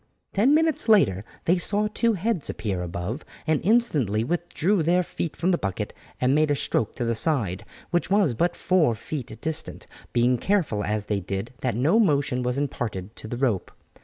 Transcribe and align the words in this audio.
Ten 0.33 0.55
minutes 0.55 0.89
later 0.89 1.23
they 1.45 1.59
saw 1.59 1.87
two 1.87 2.13
heads 2.13 2.49
appear 2.49 2.81
above, 2.81 3.23
and 3.45 3.61
instantly 3.63 4.23
withdrew 4.23 4.81
their 4.81 5.03
feet 5.03 5.35
from 5.37 5.51
the 5.51 5.59
bucket 5.59 5.93
and 6.19 6.33
made 6.33 6.49
a 6.49 6.55
stroke 6.55 6.95
to 6.95 7.05
the 7.05 7.13
side, 7.13 7.63
which 7.91 8.09
was 8.09 8.33
but 8.33 8.55
four 8.55 8.95
feet 8.95 9.39
distant, 9.41 9.85
being 10.11 10.39
careful 10.39 10.83
as 10.83 11.05
they 11.05 11.19
did 11.19 11.53
that 11.61 11.75
no 11.75 11.99
motion 11.99 12.41
was 12.41 12.57
imparted 12.57 13.15
to 13.15 13.27
the 13.27 13.37
rope. 13.37 13.69